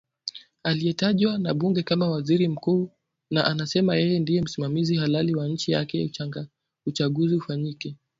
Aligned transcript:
aliyetajwa 0.63 1.37
na 1.37 1.53
bunge 1.53 1.83
kama 1.83 2.09
waziri 2.09 2.47
mkuu 2.47 2.89
na 3.31 3.45
anasema 3.45 3.95
yeye 3.95 4.19
ndiye 4.19 4.41
msimamizi 4.41 4.95
halali 4.95 5.35
wa 5.35 5.47
nchi 5.47 5.71
hadi 5.71 6.11
uchaguzi 6.85 7.35
ufanyike 7.35 7.95